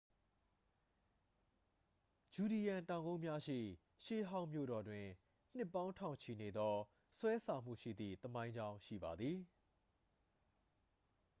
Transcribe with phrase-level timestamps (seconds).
[2.33, 3.59] ဂျူဒီရန် တောင်ကုန်းများရှိ
[4.03, 5.05] ရှေးဟောင်းမြို့တော်တွင်
[5.55, 6.75] နှစ်ပေါင်းထောင်ချီနေသော
[7.19, 9.37] ဆွဲဆောင်မှုရှိသည့်သမိုင်းကြောင်းရှိပါသည်